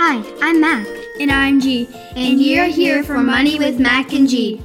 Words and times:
Hi, 0.00 0.22
I'm 0.40 0.60
Mac. 0.60 0.86
And 1.18 1.28
I'm 1.28 1.60
G. 1.60 1.88
And 2.14 2.40
you're 2.40 2.66
here 2.66 3.02
for 3.02 3.18
Money 3.18 3.58
with 3.58 3.80
Mac 3.80 4.12
and 4.12 4.28
G. 4.28 4.62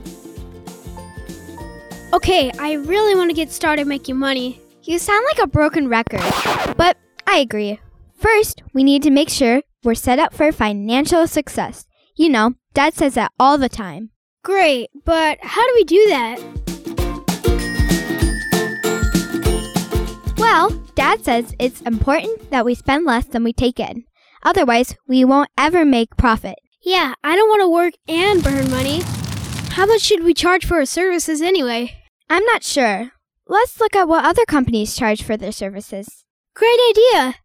Okay, 2.14 2.52
I 2.60 2.74
really 2.74 3.16
want 3.16 3.32
to 3.32 3.36
get 3.36 3.52
started 3.52 3.88
making 3.88 4.16
money. 4.16 4.62
You 4.84 5.00
sound 5.00 5.26
like 5.32 5.44
a 5.44 5.48
broken 5.48 5.88
record. 5.88 6.22
But 6.78 6.98
I 7.26 7.38
agree. 7.38 7.80
First, 8.16 8.62
we 8.76 8.84
need 8.84 9.02
to 9.02 9.10
make 9.10 9.28
sure 9.28 9.64
we're 9.84 9.96
set 9.96 10.20
up 10.20 10.36
for 10.36 10.52
financial 10.52 11.26
success. 11.26 11.88
You 12.16 12.30
know, 12.30 12.54
Dad 12.76 12.94
says 12.94 13.16
that 13.16 13.32
all 13.40 13.58
the 13.58 13.70
time. 13.70 14.12
Great, 14.44 14.92
but 15.04 15.40
how 15.42 15.66
do 15.66 15.72
we 15.74 15.84
do 15.84 16.06
that? 16.10 16.40
Well, 20.38 20.70
Dad 20.94 21.26
says 21.26 21.56
it's 21.58 21.82
important 21.82 22.52
that 22.52 22.66
we 22.66 22.76
spend 22.76 23.08
less 23.08 23.26
than 23.26 23.44
we 23.44 23.52
take 23.52 23.80
in. 23.80 24.06
Otherwise, 24.44 24.96
we 25.08 25.24
won't 25.24 25.50
ever 25.58 25.86
make 25.86 26.18
profit. 26.18 26.56
Yeah, 26.82 27.14
I 27.24 27.36
don't 27.36 27.50
want 27.50 27.62
to 27.62 27.70
work 27.70 27.94
and 28.08 28.44
burn 28.44 28.70
money. 28.70 29.02
How 29.72 29.86
much 29.86 30.02
should 30.02 30.24
we 30.24 30.34
charge 30.34 30.66
for 30.66 30.78
our 30.78 30.86
services 30.86 31.42
anyway? 31.42 31.96
I'm 32.30 32.44
not 32.46 32.64
sure. 32.64 33.12
Let's 33.48 33.80
look 33.80 33.96
at 33.96 34.08
what 34.08 34.26
other 34.26 34.46
companies 34.46 34.96
charge 34.96 35.24
for 35.24 35.38
their 35.38 35.52
services. 35.52 36.24
Great 36.56 36.80
idea! 36.90 37.36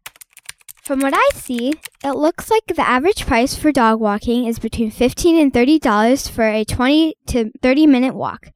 From 0.83 1.01
what 1.01 1.13
I 1.15 1.29
see, 1.35 1.73
it 2.03 2.15
looks 2.15 2.49
like 2.49 2.65
the 2.67 2.87
average 2.87 3.25
price 3.25 3.55
for 3.55 3.71
dog 3.71 3.99
walking 3.99 4.45
is 4.45 4.59
between 4.59 4.91
15 4.91 5.39
and 5.39 5.53
$30 5.53 6.29
for 6.29 6.47
a 6.47 6.63
20 6.65 7.15
to 7.27 7.51
30 7.61 7.87
minute 7.87 8.15
walk. 8.15 8.51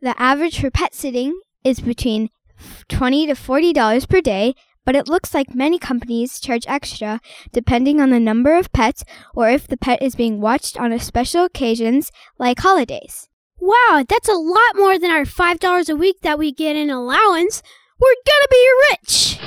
The 0.00 0.20
average 0.20 0.60
for 0.60 0.70
pet 0.70 0.94
sitting 0.94 1.38
is 1.64 1.80
between 1.80 2.30
20 2.88 3.26
to 3.26 3.34
$40 3.34 4.08
per 4.08 4.20
day, 4.20 4.54
but 4.88 4.96
it 4.96 5.06
looks 5.06 5.34
like 5.34 5.54
many 5.54 5.78
companies 5.78 6.40
charge 6.40 6.64
extra 6.66 7.20
depending 7.52 8.00
on 8.00 8.08
the 8.08 8.18
number 8.18 8.56
of 8.56 8.72
pets 8.72 9.04
or 9.34 9.50
if 9.50 9.68
the 9.68 9.76
pet 9.76 10.00
is 10.00 10.14
being 10.14 10.40
watched 10.40 10.80
on 10.80 10.92
a 10.92 10.98
special 10.98 11.44
occasions 11.44 12.10
like 12.38 12.60
holidays. 12.60 13.28
Wow, 13.60 14.02
that's 14.08 14.30
a 14.30 14.32
lot 14.32 14.76
more 14.76 14.98
than 14.98 15.10
our 15.10 15.26
$5 15.26 15.90
a 15.90 15.94
week 15.94 16.22
that 16.22 16.38
we 16.38 16.52
get 16.52 16.74
in 16.74 16.88
allowance. 16.88 17.62
We're 18.00 18.14
gonna 18.26 18.48
be 18.50 18.70
rich! 18.88 19.38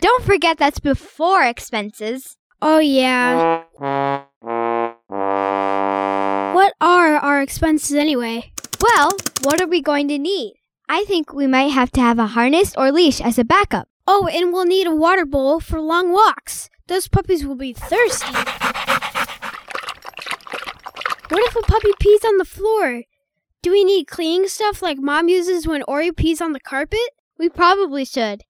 Don't 0.00 0.24
forget 0.24 0.58
that's 0.58 0.80
before 0.80 1.44
expenses. 1.44 2.36
Oh, 2.60 2.80
yeah. 2.80 3.62
What 6.54 6.74
are 6.80 7.16
our 7.18 7.40
expenses 7.40 7.94
anyway? 7.94 8.52
Well, 8.80 9.12
what 9.44 9.60
are 9.60 9.68
we 9.68 9.80
going 9.80 10.08
to 10.08 10.18
need? 10.18 10.54
I 10.88 11.04
think 11.04 11.32
we 11.32 11.46
might 11.46 11.70
have 11.70 11.92
to 11.92 12.00
have 12.00 12.18
a 12.18 12.34
harness 12.34 12.74
or 12.76 12.90
leash 12.90 13.20
as 13.20 13.38
a 13.38 13.44
backup. 13.44 13.86
Oh, 14.06 14.26
and 14.26 14.52
we'll 14.52 14.64
need 14.64 14.86
a 14.86 14.94
water 14.94 15.24
bowl 15.24 15.60
for 15.60 15.80
long 15.80 16.12
walks. 16.12 16.68
Those 16.88 17.08
puppies 17.08 17.46
will 17.46 17.54
be 17.54 17.72
thirsty. 17.72 18.32
What 21.28 21.46
if 21.48 21.56
a 21.56 21.62
puppy 21.62 21.92
pees 22.00 22.24
on 22.24 22.36
the 22.36 22.44
floor? 22.44 23.04
Do 23.62 23.70
we 23.70 23.84
need 23.84 24.06
cleaning 24.06 24.48
stuff 24.48 24.82
like 24.82 24.98
mom 24.98 25.28
uses 25.28 25.66
when 25.66 25.84
Ori 25.86 26.10
pees 26.12 26.40
on 26.40 26.52
the 26.52 26.60
carpet? 26.60 26.98
We 27.38 27.48
probably 27.48 28.04
should. 28.04 28.42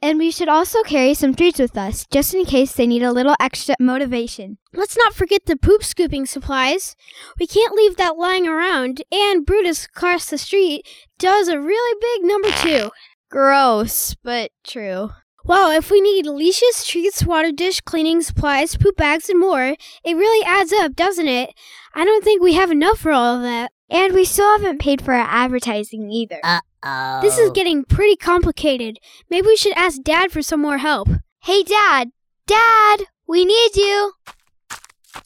And 0.00 0.18
we 0.18 0.30
should 0.30 0.48
also 0.48 0.82
carry 0.82 1.14
some 1.14 1.34
treats 1.34 1.58
with 1.58 1.76
us, 1.76 2.06
just 2.10 2.32
in 2.32 2.44
case 2.44 2.72
they 2.72 2.86
need 2.86 3.02
a 3.02 3.12
little 3.12 3.34
extra 3.40 3.74
motivation. 3.80 4.58
Let's 4.72 4.96
not 4.96 5.14
forget 5.14 5.46
the 5.46 5.56
poop 5.56 5.82
scooping 5.82 6.26
supplies. 6.26 6.94
We 7.38 7.46
can't 7.46 7.74
leave 7.74 7.96
that 7.96 8.16
lying 8.16 8.46
around, 8.46 9.02
and 9.10 9.44
Brutus 9.44 9.86
across 9.86 10.26
the 10.26 10.38
street 10.38 10.86
does 11.18 11.48
a 11.48 11.60
really 11.60 11.98
big 12.00 12.28
number 12.28 12.50
two. 12.50 12.90
Gross, 13.30 14.14
but 14.22 14.50
true. 14.64 15.10
Wow, 15.44 15.70
if 15.70 15.90
we 15.90 16.00
need 16.00 16.26
leashes, 16.26 16.84
treats, 16.84 17.24
water 17.24 17.52
dish, 17.52 17.80
cleaning 17.80 18.20
supplies, 18.20 18.76
poop 18.76 18.96
bags, 18.96 19.28
and 19.28 19.40
more, 19.40 19.76
it 20.04 20.14
really 20.16 20.46
adds 20.46 20.72
up, 20.72 20.94
doesn't 20.94 21.28
it? 21.28 21.54
I 21.94 22.04
don't 22.04 22.22
think 22.22 22.42
we 22.42 22.54
have 22.54 22.70
enough 22.70 22.98
for 22.98 23.12
all 23.12 23.36
of 23.36 23.42
that. 23.42 23.72
And 23.90 24.12
we 24.12 24.24
still 24.26 24.50
haven't 24.58 24.80
paid 24.80 25.00
for 25.00 25.14
our 25.14 25.26
advertising 25.26 26.10
either. 26.10 26.40
Uh 26.42 26.60
oh. 26.84 27.20
This 27.22 27.38
is 27.38 27.50
getting 27.50 27.84
pretty 27.84 28.16
complicated. 28.16 28.98
Maybe 29.30 29.46
we 29.46 29.56
should 29.56 29.72
ask 29.72 30.02
Dad 30.02 30.30
for 30.30 30.42
some 30.42 30.60
more 30.60 30.78
help. 30.78 31.08
Hey, 31.40 31.62
Dad! 31.62 32.10
Dad! 32.46 33.04
We 33.26 33.44
need 33.44 33.76
you! 33.76 34.12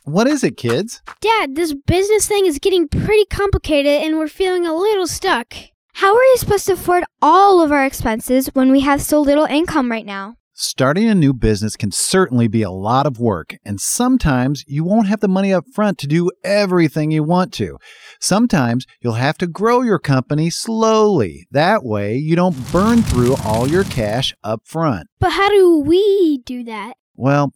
What 0.05 0.27
is 0.29 0.43
it, 0.45 0.57
kids? 0.57 1.03
Dad, 1.21 1.57
this 1.57 1.75
business 1.75 2.27
thing 2.27 2.47
is 2.47 2.59
getting 2.59 2.89
pretty 2.89 3.25
complicated 3.27 4.03
and 4.03 4.19
we're 4.19 4.29
feeling 4.29 4.67
a 4.67 4.75
little 4.75 5.07
stuck. 5.07 5.55
How 5.95 6.15
are 6.15 6.25
you 6.25 6.37
supposed 6.37 6.67
to 6.67 6.73
afford 6.73 7.05
all 7.21 7.63
of 7.63 7.71
our 7.71 7.85
expenses 7.85 8.49
when 8.55 8.73
we 8.73 8.81
have 8.81 9.03
so 9.03 9.21
little 9.21 9.45
income 9.45 9.91
right 9.91 10.07
now? 10.07 10.37
Starting 10.55 11.09
a 11.09 11.15
new 11.15 11.33
business 11.33 11.77
can 11.77 11.91
certainly 11.91 12.49
be 12.49 12.63
a 12.63 12.71
lot 12.71 13.07
of 13.07 13.19
work, 13.19 13.57
and 13.65 13.81
sometimes 13.81 14.65
you 14.67 14.85
won't 14.85 15.07
have 15.07 15.21
the 15.21 15.29
money 15.29 15.53
up 15.53 15.65
front 15.75 15.99
to 15.99 16.07
do 16.07 16.31
everything 16.45 17.11
you 17.11 17.23
want 17.23 17.53
to. 17.55 17.79
Sometimes 18.21 18.87
you'll 19.01 19.15
have 19.15 19.39
to 19.39 19.47
grow 19.47 19.83
your 19.83 19.99
company 19.99 20.51
slowly. 20.51 21.47
That 21.51 21.85
way, 21.85 22.17
you 22.17 22.37
don't 22.37 22.73
burn 22.73 23.03
through 23.03 23.37
all 23.45 23.69
your 23.69 23.85
cash 23.85 24.35
up 24.43 24.61
front. 24.65 25.09
But 25.21 25.33
how 25.33 25.49
do 25.49 25.81
we 25.81 26.43
do 26.45 26.65
that? 26.65 26.95
Well, 27.15 27.53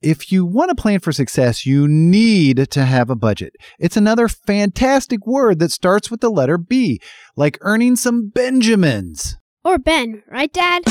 if 0.00 0.30
you 0.30 0.44
want 0.44 0.68
to 0.70 0.80
plan 0.80 1.00
for 1.00 1.12
success, 1.12 1.66
you 1.66 1.88
need 1.88 2.70
to 2.70 2.84
have 2.84 3.10
a 3.10 3.16
budget. 3.16 3.56
It's 3.78 3.96
another 3.96 4.28
fantastic 4.28 5.26
word 5.26 5.58
that 5.58 5.72
starts 5.72 6.10
with 6.10 6.20
the 6.20 6.30
letter 6.30 6.58
B, 6.58 7.00
like 7.36 7.58
earning 7.62 7.96
some 7.96 8.28
Benjamins. 8.28 9.36
Or 9.64 9.78
Ben, 9.78 10.22
right, 10.28 10.52
Dad? 10.52 10.82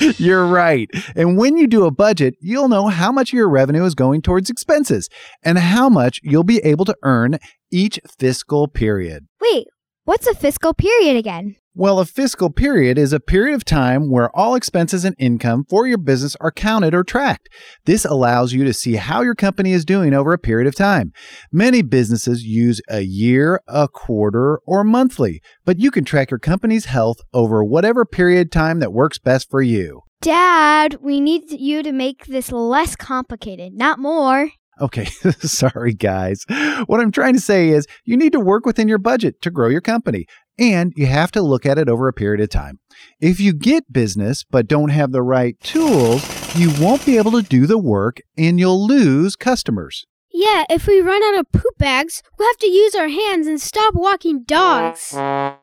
You're 0.18 0.46
right. 0.46 0.88
And 1.14 1.36
when 1.36 1.56
you 1.56 1.66
do 1.66 1.84
a 1.84 1.90
budget, 1.90 2.34
you'll 2.40 2.68
know 2.68 2.88
how 2.88 3.12
much 3.12 3.32
of 3.32 3.36
your 3.36 3.48
revenue 3.48 3.84
is 3.84 3.94
going 3.94 4.22
towards 4.22 4.50
expenses 4.50 5.08
and 5.42 5.58
how 5.58 5.88
much 5.88 6.20
you'll 6.22 6.44
be 6.44 6.58
able 6.58 6.84
to 6.86 6.96
earn 7.02 7.38
each 7.70 8.00
fiscal 8.18 8.68
period. 8.68 9.26
Wait, 9.40 9.66
what's 10.04 10.26
a 10.26 10.34
fiscal 10.34 10.74
period 10.74 11.16
again? 11.16 11.56
Well, 11.76 11.98
a 11.98 12.04
fiscal 12.04 12.50
period 12.50 12.98
is 12.98 13.12
a 13.12 13.18
period 13.18 13.56
of 13.56 13.64
time 13.64 14.08
where 14.08 14.30
all 14.36 14.54
expenses 14.54 15.04
and 15.04 15.16
income 15.18 15.64
for 15.68 15.88
your 15.88 15.98
business 15.98 16.36
are 16.40 16.52
counted 16.52 16.94
or 16.94 17.02
tracked. 17.02 17.48
This 17.84 18.04
allows 18.04 18.52
you 18.52 18.62
to 18.62 18.72
see 18.72 18.94
how 18.94 19.22
your 19.22 19.34
company 19.34 19.72
is 19.72 19.84
doing 19.84 20.14
over 20.14 20.32
a 20.32 20.38
period 20.38 20.68
of 20.68 20.76
time. 20.76 21.12
Many 21.50 21.82
businesses 21.82 22.44
use 22.44 22.80
a 22.88 23.00
year, 23.00 23.60
a 23.66 23.88
quarter, 23.88 24.60
or 24.66 24.84
monthly, 24.84 25.42
but 25.64 25.80
you 25.80 25.90
can 25.90 26.04
track 26.04 26.30
your 26.30 26.38
company's 26.38 26.84
health 26.84 27.18
over 27.32 27.64
whatever 27.64 28.04
period 28.04 28.46
of 28.46 28.50
time 28.52 28.78
that 28.78 28.92
works 28.92 29.18
best 29.18 29.50
for 29.50 29.60
you. 29.60 30.02
Dad, 30.20 30.98
we 31.02 31.20
need 31.20 31.50
you 31.50 31.82
to 31.82 31.90
make 31.90 32.26
this 32.26 32.52
less 32.52 32.94
complicated, 32.94 33.72
not 33.74 33.98
more. 33.98 34.50
Okay, 34.80 35.04
sorry 35.40 35.94
guys. 35.94 36.44
What 36.86 37.00
I'm 37.00 37.12
trying 37.12 37.34
to 37.34 37.40
say 37.40 37.68
is 37.68 37.86
you 38.04 38.16
need 38.16 38.32
to 38.32 38.40
work 38.40 38.66
within 38.66 38.88
your 38.88 38.98
budget 38.98 39.40
to 39.42 39.50
grow 39.50 39.68
your 39.68 39.80
company, 39.80 40.26
and 40.58 40.92
you 40.96 41.06
have 41.06 41.30
to 41.32 41.42
look 41.42 41.66
at 41.66 41.78
it 41.78 41.88
over 41.88 42.08
a 42.08 42.12
period 42.12 42.40
of 42.40 42.50
time. 42.50 42.78
If 43.20 43.40
you 43.40 43.52
get 43.52 43.92
business 43.92 44.44
but 44.44 44.68
don't 44.68 44.90
have 44.90 45.12
the 45.12 45.22
right 45.22 45.58
tools, 45.60 46.24
you 46.56 46.72
won't 46.80 47.04
be 47.04 47.16
able 47.16 47.32
to 47.32 47.42
do 47.42 47.66
the 47.66 47.78
work 47.78 48.20
and 48.36 48.58
you'll 48.58 48.86
lose 48.86 49.36
customers. 49.36 50.06
Yeah, 50.32 50.64
if 50.68 50.88
we 50.88 51.00
run 51.00 51.22
out 51.22 51.38
of 51.38 51.52
poop 51.52 51.78
bags, 51.78 52.20
we'll 52.36 52.48
have 52.48 52.58
to 52.58 52.66
use 52.66 52.96
our 52.96 53.06
hands 53.06 53.46
and 53.46 53.60
stop 53.60 53.94
walking 53.94 54.42
dogs. 54.42 55.12
And 55.14 55.56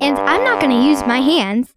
I'm 0.00 0.44
not 0.44 0.60
going 0.60 0.70
to 0.70 0.82
use 0.82 1.06
my 1.06 1.20
hands. 1.20 1.74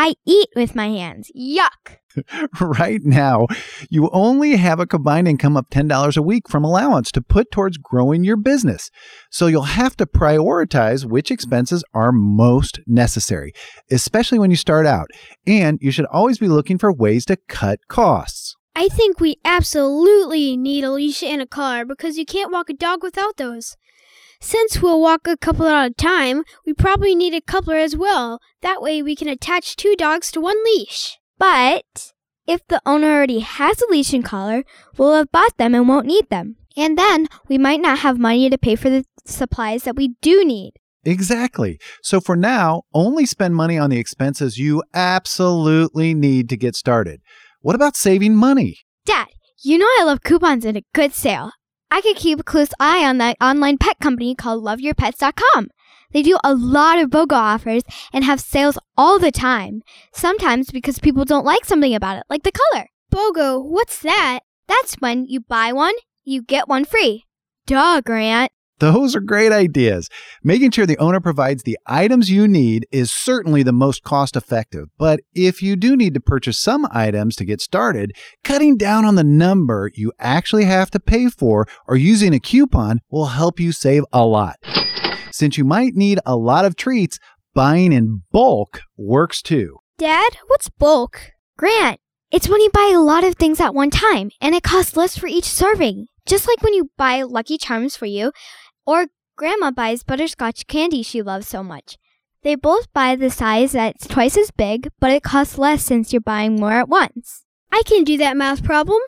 I 0.00 0.14
eat 0.24 0.48
with 0.54 0.76
my 0.76 0.86
hands. 0.86 1.28
Yuck. 1.36 1.96
right 2.60 3.00
now, 3.02 3.48
you 3.90 4.08
only 4.12 4.54
have 4.54 4.78
a 4.78 4.86
combined 4.86 5.26
income 5.26 5.56
of 5.56 5.68
$10 5.70 6.16
a 6.16 6.22
week 6.22 6.48
from 6.48 6.62
allowance 6.62 7.10
to 7.10 7.20
put 7.20 7.50
towards 7.50 7.78
growing 7.78 8.22
your 8.22 8.36
business. 8.36 8.92
So 9.28 9.48
you'll 9.48 9.62
have 9.62 9.96
to 9.96 10.06
prioritize 10.06 11.04
which 11.04 11.32
expenses 11.32 11.82
are 11.94 12.12
most 12.12 12.78
necessary, 12.86 13.52
especially 13.90 14.38
when 14.38 14.52
you 14.52 14.56
start 14.56 14.86
out. 14.86 15.08
And 15.48 15.80
you 15.82 15.90
should 15.90 16.06
always 16.06 16.38
be 16.38 16.46
looking 16.46 16.78
for 16.78 16.92
ways 16.92 17.24
to 17.24 17.36
cut 17.48 17.80
costs. 17.88 18.54
I 18.76 18.86
think 18.86 19.18
we 19.18 19.38
absolutely 19.44 20.56
need 20.56 20.84
a 20.84 20.92
leash 20.92 21.24
and 21.24 21.42
a 21.42 21.46
collar 21.46 21.84
because 21.84 22.16
you 22.16 22.24
can't 22.24 22.52
walk 22.52 22.70
a 22.70 22.74
dog 22.74 23.02
without 23.02 23.36
those. 23.36 23.76
Since 24.40 24.80
we'll 24.80 25.00
walk 25.00 25.26
a 25.26 25.36
couple 25.36 25.66
at 25.66 25.90
a 25.90 25.94
time, 25.94 26.44
we 26.64 26.72
probably 26.72 27.14
need 27.14 27.34
a 27.34 27.40
coupler 27.40 27.76
as 27.76 27.96
well. 27.96 28.40
That 28.62 28.80
way 28.80 29.02
we 29.02 29.16
can 29.16 29.28
attach 29.28 29.76
two 29.76 29.94
dogs 29.96 30.30
to 30.32 30.40
one 30.40 30.62
leash. 30.64 31.18
But 31.38 32.12
if 32.46 32.66
the 32.68 32.80
owner 32.86 33.08
already 33.12 33.40
has 33.40 33.82
a 33.82 33.90
leash 33.90 34.12
and 34.12 34.24
collar, 34.24 34.64
we'll 34.96 35.14
have 35.14 35.32
bought 35.32 35.56
them 35.56 35.74
and 35.74 35.88
won't 35.88 36.06
need 36.06 36.30
them. 36.30 36.56
And 36.76 36.96
then 36.96 37.26
we 37.48 37.58
might 37.58 37.80
not 37.80 37.98
have 38.00 38.18
money 38.18 38.48
to 38.48 38.56
pay 38.56 38.76
for 38.76 38.88
the 38.88 39.04
supplies 39.24 39.82
that 39.82 39.96
we 39.96 40.14
do 40.22 40.44
need. 40.44 40.72
Exactly. 41.04 41.78
So 42.02 42.20
for 42.20 42.36
now, 42.36 42.82
only 42.94 43.26
spend 43.26 43.56
money 43.56 43.76
on 43.76 43.90
the 43.90 43.98
expenses 43.98 44.58
you 44.58 44.82
absolutely 44.94 46.14
need 46.14 46.48
to 46.50 46.56
get 46.56 46.76
started. 46.76 47.20
What 47.60 47.74
about 47.74 47.96
saving 47.96 48.36
money? 48.36 48.78
Dad, 49.04 49.28
you 49.64 49.78
know 49.78 49.88
I 49.98 50.04
love 50.04 50.22
coupons 50.22 50.64
and 50.64 50.76
a 50.76 50.84
good 50.94 51.12
sale. 51.12 51.50
I 51.90 52.00
could 52.00 52.16
keep 52.16 52.40
a 52.40 52.44
close 52.44 52.70
eye 52.78 53.04
on 53.04 53.18
that 53.18 53.36
online 53.40 53.78
pet 53.78 53.98
company 54.00 54.34
called 54.34 54.64
loveyourpets.com. 54.64 55.68
They 56.12 56.22
do 56.22 56.38
a 56.42 56.54
lot 56.54 56.98
of 56.98 57.10
BOGO 57.10 57.32
offers 57.32 57.82
and 58.12 58.24
have 58.24 58.40
sales 58.40 58.78
all 58.96 59.18
the 59.18 59.30
time. 59.30 59.82
Sometimes 60.12 60.70
because 60.70 60.98
people 60.98 61.24
don't 61.24 61.44
like 61.44 61.64
something 61.64 61.94
about 61.94 62.18
it, 62.18 62.24
like 62.30 62.42
the 62.44 62.52
color. 62.52 62.86
BOGO, 63.12 63.64
what's 63.64 64.00
that? 64.00 64.40
That's 64.66 64.94
when 64.96 65.26
you 65.26 65.40
buy 65.40 65.72
one, 65.72 65.94
you 66.24 66.42
get 66.42 66.68
one 66.68 66.84
free. 66.84 67.24
Duh, 67.66 68.00
Grant. 68.00 68.50
Those 68.80 69.16
are 69.16 69.20
great 69.20 69.50
ideas. 69.50 70.08
Making 70.44 70.70
sure 70.70 70.86
the 70.86 70.98
owner 70.98 71.20
provides 71.20 71.64
the 71.64 71.78
items 71.86 72.30
you 72.30 72.46
need 72.46 72.86
is 72.92 73.12
certainly 73.12 73.64
the 73.64 73.72
most 73.72 74.04
cost 74.04 74.36
effective. 74.36 74.86
But 74.98 75.20
if 75.34 75.62
you 75.62 75.74
do 75.74 75.96
need 75.96 76.14
to 76.14 76.20
purchase 76.20 76.58
some 76.58 76.86
items 76.92 77.34
to 77.36 77.44
get 77.44 77.60
started, 77.60 78.12
cutting 78.44 78.76
down 78.76 79.04
on 79.04 79.16
the 79.16 79.24
number 79.24 79.90
you 79.94 80.12
actually 80.20 80.64
have 80.64 80.90
to 80.92 81.00
pay 81.00 81.28
for 81.28 81.66
or 81.88 81.96
using 81.96 82.32
a 82.32 82.40
coupon 82.40 83.00
will 83.10 83.26
help 83.26 83.58
you 83.58 83.72
save 83.72 84.04
a 84.12 84.24
lot. 84.24 84.56
Since 85.32 85.58
you 85.58 85.64
might 85.64 85.94
need 85.94 86.20
a 86.24 86.36
lot 86.36 86.64
of 86.64 86.76
treats, 86.76 87.18
buying 87.54 87.92
in 87.92 88.22
bulk 88.30 88.82
works 88.96 89.42
too. 89.42 89.78
Dad, 89.98 90.36
what's 90.46 90.68
bulk? 90.68 91.32
Grant, 91.56 91.98
it's 92.30 92.48
when 92.48 92.60
you 92.60 92.70
buy 92.72 92.92
a 92.94 93.00
lot 93.00 93.24
of 93.24 93.34
things 93.34 93.60
at 93.60 93.74
one 93.74 93.90
time 93.90 94.30
and 94.40 94.54
it 94.54 94.62
costs 94.62 94.96
less 94.96 95.18
for 95.18 95.26
each 95.26 95.46
serving. 95.46 96.06
Just 96.26 96.46
like 96.46 96.62
when 96.62 96.74
you 96.74 96.90
buy 96.98 97.22
Lucky 97.22 97.56
Charms 97.56 97.96
for 97.96 98.04
you 98.04 98.32
or 98.88 99.08
Grandma 99.36 99.70
buys 99.70 100.02
butterscotch 100.02 100.66
candy 100.66 101.02
she 101.02 101.20
loves 101.20 101.46
so 101.46 101.62
much. 101.62 101.98
They 102.42 102.54
both 102.54 102.90
buy 102.94 103.16
the 103.16 103.28
size 103.28 103.72
that's 103.72 104.06
twice 104.06 104.38
as 104.38 104.50
big, 104.50 104.88
but 104.98 105.10
it 105.10 105.22
costs 105.22 105.58
less 105.58 105.84
since 105.84 106.10
you're 106.10 106.22
buying 106.22 106.56
more 106.56 106.72
at 106.72 106.88
once. 106.88 107.44
I 107.70 107.82
can 107.84 108.02
do 108.02 108.16
that 108.16 108.36
math 108.36 108.64
problem. 108.64 108.98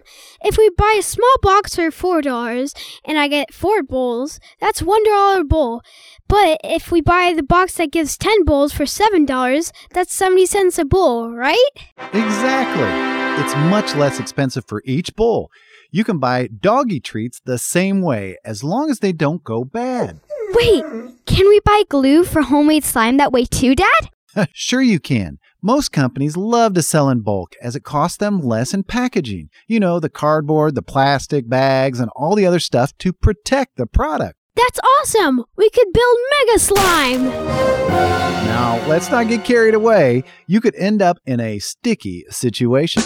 If 0.42 0.58
we 0.58 0.68
buy 0.76 0.96
a 0.98 1.02
small 1.02 1.34
box 1.40 1.76
for 1.76 1.90
$4 1.90 2.74
and 3.06 3.18
I 3.18 3.26
get 3.26 3.54
4 3.54 3.82
bowls, 3.82 4.38
that's 4.60 4.82
$1 4.82 5.40
a 5.40 5.44
bowl. 5.44 5.80
But 6.28 6.60
if 6.62 6.92
we 6.92 7.00
buy 7.00 7.32
the 7.34 7.42
box 7.42 7.76
that 7.76 7.90
gives 7.90 8.18
10 8.18 8.44
bowls 8.44 8.74
for 8.74 8.84
$7, 8.84 9.72
that's 9.94 10.12
70 10.12 10.44
cents 10.44 10.78
a 10.78 10.84
bowl, 10.84 11.32
right? 11.32 11.70
Exactly. 12.12 13.42
It's 13.42 13.56
much 13.70 13.96
less 13.96 14.20
expensive 14.20 14.66
for 14.66 14.82
each 14.84 15.16
bowl. 15.16 15.50
You 15.92 16.04
can 16.04 16.18
buy 16.18 16.46
doggy 16.46 17.00
treats 17.00 17.40
the 17.40 17.58
same 17.58 18.00
way 18.00 18.36
as 18.44 18.62
long 18.62 18.90
as 18.90 19.00
they 19.00 19.12
don't 19.12 19.42
go 19.42 19.64
bad. 19.64 20.20
Wait, 20.52 20.84
can 21.26 21.48
we 21.48 21.60
buy 21.64 21.82
glue 21.88 22.22
for 22.22 22.42
homemade 22.42 22.84
slime 22.84 23.16
that 23.16 23.32
way 23.32 23.44
too, 23.44 23.74
Dad? 23.74 24.10
sure, 24.52 24.82
you 24.82 25.00
can. 25.00 25.38
Most 25.60 25.90
companies 25.90 26.36
love 26.36 26.74
to 26.74 26.82
sell 26.82 27.08
in 27.08 27.20
bulk 27.22 27.54
as 27.60 27.74
it 27.74 27.82
costs 27.82 28.18
them 28.18 28.40
less 28.40 28.72
in 28.72 28.84
packaging. 28.84 29.50
You 29.66 29.80
know, 29.80 29.98
the 29.98 30.08
cardboard, 30.08 30.76
the 30.76 30.82
plastic 30.82 31.48
bags, 31.48 31.98
and 31.98 32.10
all 32.14 32.36
the 32.36 32.46
other 32.46 32.60
stuff 32.60 32.96
to 32.98 33.12
protect 33.12 33.76
the 33.76 33.86
product. 33.86 34.36
That's 34.54 34.78
awesome! 35.00 35.44
We 35.56 35.70
could 35.70 35.92
build 35.92 36.18
Mega 36.38 36.58
Slime! 36.58 37.24
Now, 37.24 38.84
let's 38.88 39.10
not 39.10 39.28
get 39.28 39.44
carried 39.44 39.74
away. 39.74 40.22
You 40.46 40.60
could 40.60 40.74
end 40.76 41.02
up 41.02 41.18
in 41.26 41.40
a 41.40 41.58
sticky 41.58 42.26
situation. 42.30 43.02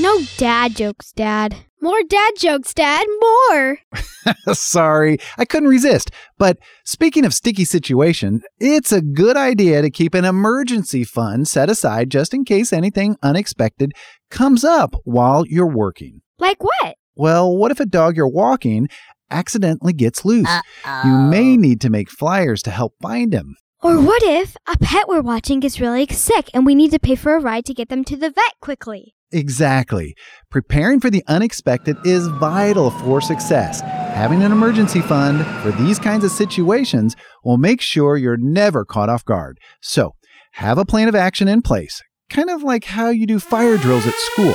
No 0.00 0.18
dad 0.38 0.76
jokes, 0.76 1.12
Dad. 1.12 1.54
More 1.82 2.02
dad 2.08 2.32
jokes, 2.38 2.72
Dad, 2.72 3.06
more! 3.20 3.78
Sorry, 4.54 5.18
I 5.36 5.44
couldn't 5.44 5.68
resist. 5.68 6.10
But 6.38 6.56
speaking 6.86 7.26
of 7.26 7.34
sticky 7.34 7.66
situation, 7.66 8.40
it's 8.58 8.92
a 8.92 9.02
good 9.02 9.36
idea 9.36 9.82
to 9.82 9.90
keep 9.90 10.14
an 10.14 10.24
emergency 10.24 11.04
fund 11.04 11.48
set 11.48 11.68
aside 11.68 12.10
just 12.10 12.32
in 12.32 12.46
case 12.46 12.72
anything 12.72 13.16
unexpected 13.22 13.92
comes 14.30 14.64
up 14.64 14.94
while 15.04 15.44
you're 15.46 15.66
working. 15.70 16.22
Like 16.38 16.62
what? 16.64 16.96
Well, 17.14 17.54
what 17.54 17.70
if 17.70 17.78
a 17.78 17.84
dog 17.86 18.16
you're 18.16 18.26
walking 18.26 18.88
accidentally 19.30 19.92
gets 19.92 20.24
loose? 20.24 20.48
Uh-oh. 20.48 21.02
You 21.04 21.30
may 21.30 21.58
need 21.58 21.82
to 21.82 21.90
make 21.90 22.08
flyers 22.08 22.62
to 22.62 22.70
help 22.70 22.94
find 23.02 23.34
him. 23.34 23.56
Or 23.82 24.00
what 24.00 24.22
if 24.22 24.56
a 24.66 24.78
pet 24.78 25.08
we're 25.08 25.20
watching 25.20 25.60
gets 25.60 25.78
really 25.78 26.06
sick 26.06 26.48
and 26.54 26.64
we 26.64 26.74
need 26.74 26.90
to 26.92 26.98
pay 26.98 27.16
for 27.16 27.34
a 27.34 27.40
ride 27.40 27.66
to 27.66 27.74
get 27.74 27.90
them 27.90 28.02
to 28.04 28.16
the 28.16 28.30
vet 28.30 28.54
quickly? 28.60 29.14
Exactly. 29.32 30.14
Preparing 30.50 31.00
for 31.00 31.10
the 31.10 31.24
unexpected 31.28 31.96
is 32.04 32.26
vital 32.26 32.90
for 32.90 33.20
success. 33.20 33.80
Having 33.80 34.42
an 34.42 34.52
emergency 34.52 35.00
fund 35.00 35.46
for 35.62 35.70
these 35.82 35.98
kinds 35.98 36.24
of 36.24 36.30
situations 36.30 37.14
will 37.44 37.56
make 37.56 37.80
sure 37.80 38.16
you're 38.16 38.36
never 38.36 38.84
caught 38.84 39.08
off 39.08 39.24
guard. 39.24 39.58
So, 39.80 40.14
have 40.52 40.78
a 40.78 40.84
plan 40.84 41.08
of 41.08 41.14
action 41.14 41.46
in 41.46 41.62
place, 41.62 42.02
kind 42.28 42.50
of 42.50 42.62
like 42.62 42.84
how 42.84 43.10
you 43.10 43.26
do 43.26 43.38
fire 43.38 43.76
drills 43.76 44.06
at 44.06 44.14
school. 44.14 44.54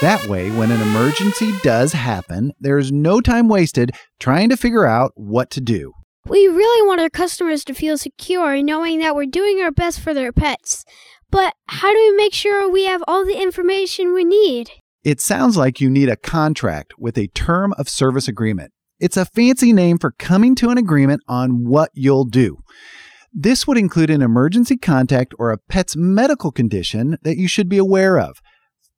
That 0.00 0.26
way, 0.26 0.50
when 0.50 0.70
an 0.70 0.80
emergency 0.80 1.52
does 1.62 1.92
happen, 1.92 2.52
there's 2.58 2.90
no 2.90 3.20
time 3.20 3.48
wasted 3.48 3.92
trying 4.18 4.48
to 4.48 4.56
figure 4.56 4.86
out 4.86 5.12
what 5.14 5.50
to 5.50 5.60
do. 5.60 5.92
We 6.26 6.48
really 6.48 6.88
want 6.88 7.02
our 7.02 7.10
customers 7.10 7.64
to 7.64 7.74
feel 7.74 7.98
secure 7.98 8.62
knowing 8.62 9.00
that 9.00 9.14
we're 9.14 9.26
doing 9.26 9.60
our 9.60 9.70
best 9.70 10.00
for 10.00 10.14
their 10.14 10.32
pets. 10.32 10.86
But 11.34 11.54
how 11.66 11.90
do 11.90 11.98
we 11.98 12.16
make 12.16 12.32
sure 12.32 12.70
we 12.70 12.84
have 12.84 13.02
all 13.08 13.24
the 13.24 13.42
information 13.42 14.14
we 14.14 14.22
need? 14.22 14.70
It 15.02 15.20
sounds 15.20 15.56
like 15.56 15.80
you 15.80 15.90
need 15.90 16.08
a 16.08 16.14
contract 16.14 16.92
with 16.96 17.18
a 17.18 17.26
term 17.26 17.74
of 17.76 17.88
service 17.88 18.28
agreement. 18.28 18.72
It's 19.00 19.16
a 19.16 19.24
fancy 19.24 19.72
name 19.72 19.98
for 19.98 20.12
coming 20.12 20.54
to 20.54 20.70
an 20.70 20.78
agreement 20.78 21.22
on 21.26 21.64
what 21.64 21.90
you'll 21.92 22.26
do. 22.26 22.58
This 23.32 23.66
would 23.66 23.76
include 23.76 24.10
an 24.10 24.22
emergency 24.22 24.76
contact 24.76 25.34
or 25.36 25.50
a 25.50 25.58
pet's 25.58 25.96
medical 25.96 26.52
condition 26.52 27.18
that 27.22 27.36
you 27.36 27.48
should 27.48 27.68
be 27.68 27.78
aware 27.78 28.16
of. 28.16 28.40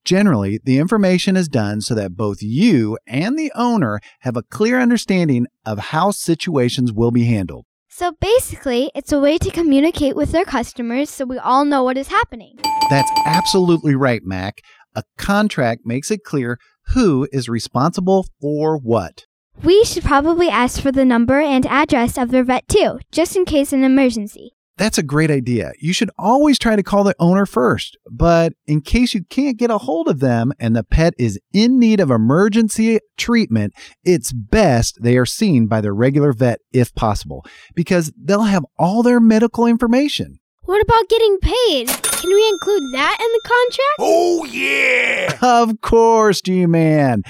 Generally, 0.05 0.61
the 0.63 0.77
information 0.77 1.39
is 1.39 1.49
done 1.49 1.81
so 1.81 1.95
that 1.95 2.19
both 2.19 2.43
you 2.43 2.99
and 3.07 3.39
the 3.39 3.51
owner 3.55 3.99
have 4.21 4.37
a 4.37 4.43
clear 4.43 4.79
understanding 4.79 5.47
of 5.65 5.79
how 5.79 6.11
situations 6.11 6.93
will 6.93 7.11
be 7.11 7.25
handled. 7.25 7.65
So 7.99 8.13
basically, 8.21 8.91
it's 8.95 9.11
a 9.11 9.19
way 9.19 9.39
to 9.39 9.51
communicate 9.51 10.17
with 10.17 10.31
their 10.31 10.45
customers 10.45 11.09
so 11.09 11.25
we 11.25 11.39
all 11.39 11.65
know 11.65 11.83
what 11.83 11.97
is 11.97 12.09
happening. 12.09 12.59
That's 12.91 13.11
absolutely 13.25 13.95
right, 13.95 14.21
Mac. 14.23 14.61
A 14.95 15.03
contract 15.17 15.87
makes 15.87 16.11
it 16.11 16.23
clear 16.23 16.59
who 16.89 17.27
is 17.33 17.49
responsible 17.49 18.27
for 18.39 18.77
what. 18.77 19.25
We 19.65 19.83
should 19.87 20.05
probably 20.05 20.51
ask 20.51 20.79
for 20.79 20.93
the 20.93 21.07
number 21.07 21.41
and 21.41 21.65
address 21.65 22.19
of 22.19 22.33
their 22.33 22.45
vet 22.45 22.69
too, 22.69 22.99
just 23.13 23.35
in 23.35 23.47
case 23.47 23.73
an 23.73 23.83
emergency. 23.83 24.56
That's 24.79 24.99
a 24.99 25.03
great 25.03 25.31
idea. 25.31 25.73
You 25.79 25.95
should 25.95 26.11
always 26.19 26.59
try 26.59 26.77
to 26.77 26.83
call 26.83 27.03
the 27.03 27.15
owner 27.19 27.47
first. 27.47 27.97
But 28.11 28.53
in 28.67 28.83
case 28.83 29.15
you 29.15 29.25
can't 29.25 29.57
get 29.57 29.71
a 29.71 29.79
hold 29.79 30.07
of 30.07 30.21
them 30.21 30.53
and 30.61 30.77
the 30.77 30.85
pet 30.85 31.15
is 31.19 31.41
in 31.53 31.79
need 31.79 31.99
of 31.99 32.11
emergency 32.11 33.01
treatment, 33.17 33.73
it's 34.05 34.33
best 34.33 34.99
they 35.01 35.17
are 35.17 35.25
seen 35.25 35.67
by 35.67 35.81
their 35.81 35.95
regular 35.95 36.35
vet 36.35 36.61
if 36.73 36.95
possible, 36.95 37.45
because 37.75 38.13
they'll 38.23 38.43
have 38.43 38.67
all 38.79 39.03
their 39.03 39.21
medical 39.21 39.67
information. 39.67 40.41
What 40.65 40.83
about 40.83 41.09
getting 41.09 41.39
paid? 41.41 41.89
Can 41.89 42.31
we 42.35 42.49
include 42.49 42.83
that 42.93 43.17
in 43.21 43.33
the 43.33 43.41
contract? 43.45 43.97
Oh, 44.01 44.45
yeah! 44.47 45.39
Of 45.41 45.81
course, 45.81 46.43
G 46.43 46.67
Man. 46.67 47.23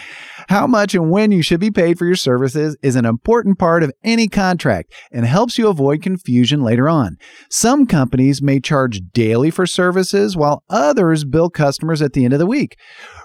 How 0.49 0.67
much 0.67 0.95
and 0.95 1.11
when 1.11 1.33
you 1.33 1.43
should 1.43 1.59
be 1.59 1.71
paid 1.71 1.99
for 1.99 2.07
your 2.07 2.17
services 2.17 2.76
is 2.83 2.95
an 2.95 3.05
important 3.05 3.59
part 3.59 3.83
of 3.83 3.93
any 4.05 4.29
contract 4.29 4.93
and 5.11 5.26
helps 5.26 5.59
you 5.59 5.69
avoid 5.69 6.03
confusion 6.03 6.62
later 6.62 6.88
on. 6.88 7.17
Some 7.50 7.87
companies 7.87 8.41
may 8.41 8.61
charge 8.61 9.00
daily 9.12 9.50
for 9.50 9.67
services 9.67 10.37
while 10.37 10.62
others 10.69 11.25
bill 11.25 11.50
customers 11.50 12.00
at 12.00 12.12
the 12.12 12.25
end 12.25 12.33
of 12.33 12.38
the 12.38 12.47
week. 12.47 12.76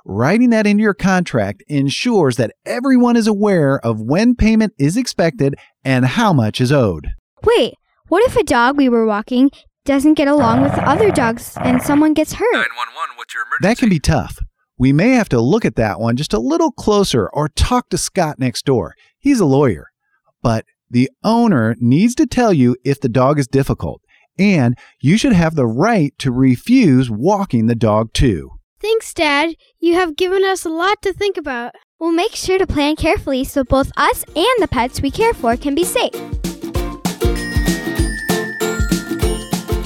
Writing 0.04 0.50
that 0.50 0.66
into 0.66 0.82
your 0.82 0.96
contract 0.96 1.64
ensures 1.68 2.38
that 2.38 2.54
everyone 2.66 3.16
is 3.16 3.28
aware 3.28 3.80
of 3.86 4.02
when 4.02 4.36
payment 4.36 4.74
is 4.80 4.98
expected 4.98 5.56
and 5.86 6.06
how 6.06 6.34
much 6.34 6.60
is 6.60 6.72
owed. 6.72 7.10
Wait, 7.44 7.76
what 8.08 8.26
if 8.28 8.36
a 8.36 8.44
dog 8.44 8.78
we 8.78 8.90
were 8.90 9.06
walking 9.06 9.52
doesn't 9.86 10.16
get 10.16 10.28
along 10.28 10.62
with 10.62 10.74
the 10.74 10.88
other 10.90 11.12
dogs 11.12 11.56
and 11.62 11.82
someone 11.82 12.14
gets 12.14 12.34
hurt? 12.34 12.52
911, 12.52 13.16
what's 13.16 13.34
your 13.34 13.44
emergency? 13.44 13.68
That 13.68 13.78
can 13.78 13.90
be 13.90 14.00
tough. 14.00 14.40
We 14.82 14.94
may 14.94 15.10
have 15.10 15.30
to 15.30 15.40
look 15.40 15.64
at 15.64 15.76
that 15.76 16.00
one 16.00 16.18
just 16.18 16.34
a 16.34 16.40
little 16.40 16.72
closer 16.72 17.30
or 17.34 17.50
talk 17.50 17.90
to 17.90 18.00
Scott 18.00 18.40
next 18.40 18.66
door. 18.66 18.96
He's 19.20 19.40
a 19.40 19.46
lawyer. 19.46 19.92
But 20.42 20.66
the 20.90 21.12
owner 21.24 21.76
needs 21.80 22.16
to 22.16 22.26
tell 22.26 22.52
you 22.52 22.76
if 22.84 23.00
the 23.00 23.08
dog 23.08 23.38
is 23.38 23.48
difficult, 23.48 24.02
and 24.40 24.76
you 25.00 25.20
should 25.20 25.34
have 25.34 25.54
the 25.54 25.68
right 25.68 26.18
to 26.18 26.32
refuse 26.32 27.12
walking 27.12 27.68
the 27.68 27.76
dog 27.76 28.12
too. 28.12 28.54
Thanks, 28.82 29.14
Dad. 29.14 29.54
You 29.80 29.94
have 29.94 30.16
given 30.16 30.44
us 30.44 30.66
a 30.66 30.70
lot 30.70 31.00
to 31.04 31.14
think 31.14 31.38
about. 31.38 31.76
We'll 32.00 32.12
make 32.12 32.34
sure 32.34 32.58
to 32.58 32.66
plan 32.66 32.96
carefully 32.96 33.44
so 33.44 33.64
both 33.64 33.92
us 33.98 34.24
and 34.36 34.58
the 34.58 34.68
pets 34.68 35.00
we 35.00 35.12
care 35.12 35.36
for 35.36 35.56
can 35.58 35.76
be 35.76 35.84
safe. 35.84 36.20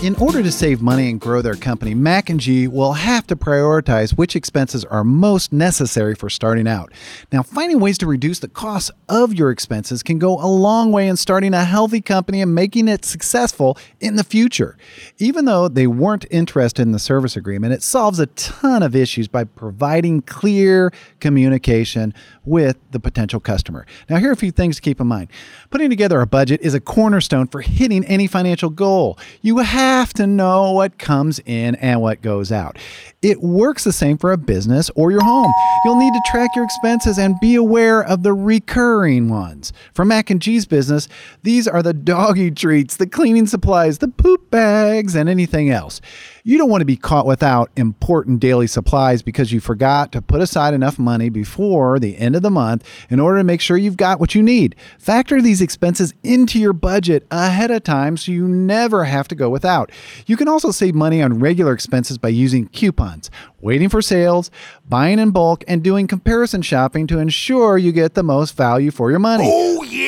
In 0.05 0.13
order 0.17 0.43
to 0.43 0.51
save 0.51 0.83
money 0.83 1.09
and 1.09 1.19
grow 1.19 1.41
their 1.41 1.55
company, 1.55 1.95
Mac 1.95 2.29
and 2.29 2.39
G 2.39 2.67
will 2.67 2.93
have 2.93 3.25
to 3.25 3.35
prioritize 3.35 4.15
which 4.15 4.35
expenses 4.35 4.85
are 4.85 5.03
most 5.03 5.51
necessary 5.51 6.13
for 6.13 6.29
starting 6.29 6.67
out. 6.67 6.93
Now, 7.31 7.41
finding 7.41 7.79
ways 7.79 7.97
to 7.97 8.05
reduce 8.05 8.37
the 8.37 8.47
costs 8.47 8.91
of 9.09 9.33
your 9.33 9.49
expenses 9.49 10.03
can 10.03 10.19
go 10.19 10.39
a 10.39 10.45
long 10.45 10.91
way 10.91 11.07
in 11.07 11.17
starting 11.17 11.55
a 11.55 11.65
healthy 11.65 12.01
company 12.01 12.39
and 12.43 12.53
making 12.53 12.87
it 12.87 13.03
successful 13.03 13.79
in 13.99 14.15
the 14.15 14.23
future. 14.23 14.77
Even 15.17 15.45
though 15.45 15.67
they 15.67 15.87
weren't 15.87 16.27
interested 16.29 16.83
in 16.83 16.91
the 16.91 16.99
service 16.99 17.35
agreement, 17.35 17.73
it 17.73 17.81
solves 17.81 18.19
a 18.19 18.27
ton 18.27 18.83
of 18.83 18.95
issues 18.95 19.27
by 19.27 19.43
providing 19.43 20.21
clear 20.21 20.93
communication 21.19 22.13
with 22.43 22.77
the 22.91 22.99
potential 22.99 23.39
customer. 23.39 23.87
Now, 24.07 24.17
here 24.17 24.29
are 24.29 24.33
a 24.33 24.37
few 24.37 24.51
things 24.51 24.75
to 24.75 24.83
keep 24.83 25.01
in 25.01 25.07
mind. 25.07 25.29
Putting 25.71 25.89
together 25.89 26.21
a 26.21 26.27
budget 26.27 26.61
is 26.61 26.75
a 26.75 26.79
cornerstone 26.79 27.47
for 27.47 27.61
hitting 27.61 28.05
any 28.05 28.27
financial 28.27 28.69
goal. 28.69 29.17
You 29.41 29.57
have 29.57 29.94
have 29.99 30.13
to 30.13 30.27
know 30.27 30.73
what 30.73 30.97
comes 30.97 31.39
in 31.45 31.73
and 31.75 32.01
what 32.01 32.21
goes 32.21 32.51
out. 32.51 32.77
It 33.21 33.41
works 33.41 33.85
the 33.85 33.93
same 33.93 34.17
for 34.17 34.33
a 34.33 34.37
business 34.37 34.91
or 34.93 35.09
your 35.09 35.23
home. 35.23 35.53
You'll 35.85 35.97
need 35.97 36.13
to 36.13 36.21
track 36.25 36.49
your 36.53 36.65
expenses 36.65 37.17
and 37.17 37.39
be 37.39 37.55
aware 37.55 38.03
of 38.03 38.21
the 38.21 38.33
recurring 38.33 39.29
ones. 39.29 39.71
For 39.93 40.03
Mac 40.03 40.29
and 40.29 40.41
G's 40.41 40.65
business, 40.65 41.07
these 41.43 41.65
are 41.65 41.81
the 41.81 41.93
doggy 41.93 42.51
treats, 42.51 42.97
the 42.97 43.07
cleaning 43.07 43.47
supplies, 43.47 43.99
the 43.99 44.09
poop 44.09 44.51
bags, 44.51 45.15
and 45.15 45.29
anything 45.29 45.69
else. 45.69 46.01
You 46.47 46.59
don't 46.59 46.69
want 46.69 46.81
to 46.81 46.85
be 46.85 46.95
caught 46.95 47.25
without 47.25 47.71
important 47.75 48.39
daily 48.39 48.67
supplies 48.67 49.23
because 49.23 49.51
you 49.51 49.59
forgot 49.59 50.11
to 50.11 50.21
put 50.21 50.41
aside 50.41 50.75
enough 50.75 50.99
money 50.99 51.29
before 51.29 51.97
the 51.97 52.15
end 52.19 52.35
of 52.35 52.43
the 52.43 52.51
month 52.51 52.87
in 53.09 53.19
order 53.19 53.39
to 53.39 53.43
make 53.43 53.61
sure 53.61 53.77
you've 53.77 53.97
got 53.97 54.19
what 54.19 54.35
you 54.35 54.43
need. 54.43 54.75
Factor 54.99 55.41
these 55.41 55.59
expenses 55.59 56.13
into 56.21 56.59
your 56.59 56.71
budget 56.71 57.25
ahead 57.31 57.71
of 57.71 57.83
time 57.83 58.15
so 58.15 58.31
you 58.31 58.47
never 58.47 59.05
have 59.05 59.27
to 59.29 59.33
go 59.33 59.49
without. 59.49 59.91
You 60.27 60.37
can 60.37 60.47
also 60.47 60.69
save 60.69 60.93
money 60.93 61.19
on 61.19 61.39
regular 61.39 61.73
expenses 61.73 62.19
by 62.19 62.29
using 62.29 62.67
coupons, 62.67 63.31
waiting 63.59 63.89
for 63.89 64.03
sales, 64.03 64.51
buying 64.87 65.17
in 65.17 65.31
bulk, 65.31 65.63
and 65.67 65.83
doing 65.83 66.05
comparison 66.05 66.61
shopping 66.61 67.07
to 67.07 67.17
ensure 67.17 67.79
you 67.79 67.91
get 67.91 68.13
the 68.13 68.21
most 68.21 68.55
value 68.55 68.91
for 68.91 69.09
your 69.09 69.17
money. 69.17 69.49
Oh, 69.51 69.81
yeah! 69.81 70.04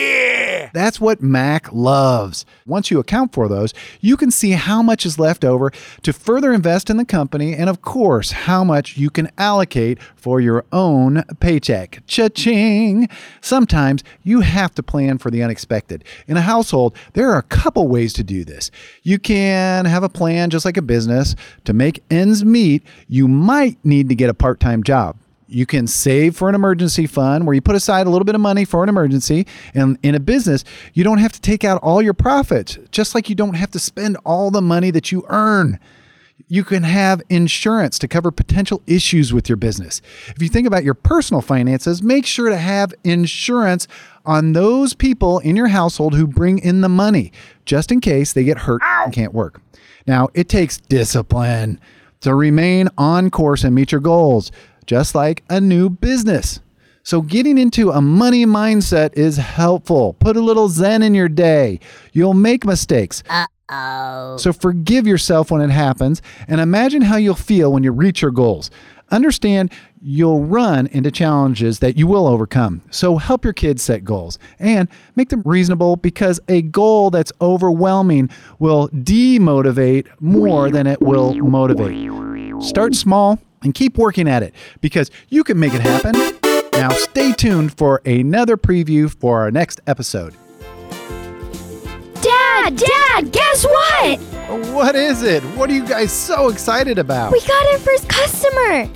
That's 0.74 1.00
what 1.00 1.22
Mac 1.22 1.72
loves. 1.72 2.46
Once 2.66 2.92
you 2.92 3.00
account 3.00 3.34
for 3.34 3.48
those, 3.48 3.74
you 4.02 4.18
can 4.18 4.32
see 4.32 4.52
how 4.52 4.82
much 4.82 5.06
is 5.06 5.20
left 5.20 5.44
over 5.44 5.72
to 6.04 6.14
further 6.14 6.54
invest 6.54 6.90
in 6.90 6.98
the 6.98 7.06
company 7.06 7.54
and, 7.54 7.70
of 7.70 7.82
course, 7.82 8.32
how 8.32 8.64
much 8.64 8.98
you 8.98 9.10
can 9.10 9.30
allocate 9.38 10.02
for 10.16 10.40
your 10.42 10.66
own 10.72 11.24
paycheck. 11.40 12.02
Cha-ching! 12.08 13.08
Sometimes 13.42 14.04
you 14.24 14.42
have 14.42 14.74
to 14.76 14.84
plan 14.84 15.18
for 15.18 15.32
the 15.32 15.44
unexpected. 15.44 16.04
In 16.28 16.38
a 16.38 16.42
household, 16.42 16.96
there 17.14 17.30
are 17.30 17.38
a 17.38 17.44
couple 17.44 17.88
ways 17.88 18.14
to 18.14 18.24
do 18.24 18.44
this. 18.44 18.72
You 19.04 19.20
can 19.20 19.86
have 19.86 20.04
a 20.04 20.10
plan 20.10 20.50
just 20.50 20.66
like 20.66 20.78
a 20.78 20.82
business. 20.82 21.36
To 21.66 21.74
make 21.74 22.04
ends 22.10 22.44
meet, 22.44 22.84
you 23.08 23.28
might 23.28 23.78
need 23.84 24.10
to 24.10 24.16
get 24.16 24.30
a 24.30 24.34
part 24.34 24.60
time 24.60 24.84
job 24.84 25.18
you 25.48 25.66
can 25.66 25.88
save 25.88 26.36
for 26.36 26.50
an 26.50 26.56
emergency 26.56 27.08
fund 27.08 27.46
where 27.46 27.54
you 27.54 27.62
put 27.62 27.76
aside 27.76 28.08
a 28.08 28.10
little 28.10 28.26
bit 28.26 28.36
of 28.36 28.42
money 28.42 28.66
for 28.66 28.84
an 28.84 28.90
emergency. 28.90 29.48
And 29.74 29.98
in 30.04 30.16
a 30.16 30.20
business, 30.20 30.64
you 30.94 31.04
don't 31.04 31.20
have 31.20 31.32
to 31.34 31.42
take 31.42 31.64
out 31.64 31.82
all 31.82 32.02
your 32.02 32.14
profits, 32.14 32.78
just 32.92 33.16
like 33.16 33.30
you 33.30 33.36
don't 33.36 33.56
have 33.56 33.72
to 33.72 33.80
spend 33.80 34.18
all 34.26 34.52
the 34.52 34.62
money 34.62 34.92
that 34.92 35.12
you 35.12 35.26
earn. 35.30 35.80
You 36.50 36.64
can 36.64 36.84
have 36.84 37.22
insurance 37.30 37.98
to 38.00 38.08
cover 38.08 38.32
potential 38.32 38.82
issues 38.86 39.34
with 39.34 39.50
your 39.50 39.56
business. 39.56 40.02
If 40.28 40.42
you 40.42 40.50
think 40.50 40.68
about 40.68 40.84
your 40.84 40.94
personal 40.94 41.42
finances, 41.42 42.04
make 42.04 42.26
sure 42.26 42.50
to 42.50 42.58
have 42.58 42.94
insurance 43.04 43.88
on 44.26 44.54
those 44.54 44.94
people 44.94 45.40
in 45.40 45.56
your 45.56 45.68
household 45.68 46.14
who 46.14 46.28
bring 46.28 46.60
in 46.60 46.82
the 46.82 46.90
money, 46.90 47.32
just 47.66 47.92
in 47.92 48.02
case 48.02 48.34
they 48.34 48.44
get 48.44 48.60
hurt 48.60 48.82
and 48.84 49.12
can't 49.12 49.34
work. 49.34 49.62
Now, 50.06 50.30
it 50.34 50.48
takes 50.48 50.78
discipline 50.78 51.82
to 52.22 52.34
remain 52.34 52.90
on 52.98 53.30
course 53.30 53.64
and 53.64 53.76
meet 53.76 53.92
your 53.92 54.02
goals 54.02 54.52
just 54.88 55.14
like 55.14 55.44
a 55.50 55.62
new 55.62 55.90
business. 55.90 56.62
So, 57.04 57.22
getting 57.22 57.58
into 57.58 57.92
a 57.92 58.02
money 58.02 58.46
mindset 58.46 59.14
is 59.14 59.38
helpful. 59.38 60.14
Put 60.14 60.36
a 60.36 60.42
little 60.42 60.68
zen 60.68 61.04
in 61.04 61.16
your 61.16 61.30
day. 61.30 61.80
You'll 62.12 62.34
make 62.34 62.66
mistakes. 62.66 63.24
Oh. 63.70 64.36
So, 64.38 64.52
forgive 64.52 65.08
yourself 65.08 65.50
when 65.52 65.62
it 65.62 65.70
happens 65.70 66.22
and 66.50 66.60
imagine 66.60 67.02
how 67.02 67.16
you'll 67.16 67.36
feel 67.36 67.72
when 67.72 67.84
you 67.84 67.92
reach 67.92 68.22
your 68.22 68.32
goals. 68.32 68.72
Understand 69.10 69.72
you'll 70.02 70.44
run 70.44 70.88
into 70.88 71.12
challenges 71.12 71.80
that 71.80 71.98
you 71.98 72.08
will 72.08 72.28
overcome. 72.28 72.82
So, 72.92 73.18
help 73.18 73.44
your 73.44 73.54
kids 73.54 73.82
set 73.82 74.04
goals 74.04 74.38
and 74.60 74.88
make 75.16 75.30
them 75.30 75.42
reasonable 75.46 75.96
because 75.96 76.40
a 76.48 76.62
goal 76.62 77.10
that's 77.10 77.32
overwhelming 77.42 78.30
will 78.60 78.90
demotivate 78.90 80.08
more 80.20 80.70
than 80.70 80.88
it 80.88 81.02
will 81.02 81.34
motivate. 81.36 82.12
Start 82.64 82.96
small 82.96 83.40
and 83.64 83.74
keep 83.74 83.98
working 83.98 84.28
at 84.28 84.44
it 84.44 84.54
because 84.82 85.10
you 85.30 85.44
can 85.44 85.60
make 85.60 85.74
it 85.74 85.82
happen. 85.82 86.14
Now, 86.74 86.90
stay 86.90 87.32
tuned 87.34 87.76
for 87.78 88.02
another 88.06 88.56
preview 88.56 89.10
for 89.10 89.42
our 89.42 89.52
next 89.52 89.82
episode. 89.88 90.36
Dad, 92.22 92.76
Dad, 92.76 93.32
guess 93.32 93.66
what? 93.66 94.37
What 94.48 94.96
is 94.96 95.24
it? 95.24 95.44
What 95.58 95.70
are 95.70 95.74
you 95.74 95.86
guys 95.86 96.12
so 96.12 96.48
excited 96.48 96.98
about? 96.98 97.34
We 97.34 97.42
got 97.42 97.74
our 97.74 97.80
first 97.80 98.08
customer. 98.08 98.90